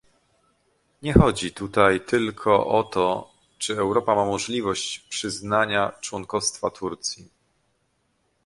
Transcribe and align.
Nie 1.01 1.13
chodzi 1.13 1.51
tutaj 1.53 2.01
tylko 2.05 2.67
o 2.67 2.83
to, 2.83 3.33
czy 3.57 3.73
Europa 3.79 4.15
ma 4.15 4.25
możliwość 4.25 4.99
przyznania 4.99 5.91
członkostwa 6.01 6.69
Turcji 6.69 7.29